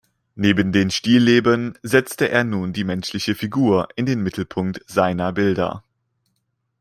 Neben 0.33 0.71
den 0.71 0.89
Stillleben 0.89 1.77
setzte 1.83 2.27
er 2.31 2.43
nun 2.43 2.73
die 2.73 2.83
menschliche 2.83 3.35
Figur 3.35 3.87
in 3.95 4.07
den 4.07 4.23
Mittelpunkt 4.23 4.81
seiner 4.87 5.31
Bilder. 5.31 5.83